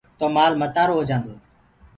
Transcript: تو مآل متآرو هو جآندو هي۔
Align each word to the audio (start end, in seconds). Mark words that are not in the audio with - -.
تو 0.17 0.25
مآل 0.35 0.53
متآرو 0.61 0.97
هو 0.97 1.07
جآندو 1.09 1.31
هي۔ 1.35 1.37